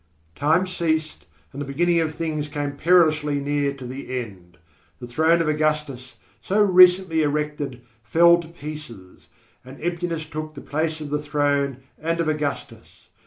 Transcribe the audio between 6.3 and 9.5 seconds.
so recently erected, fell to pieces,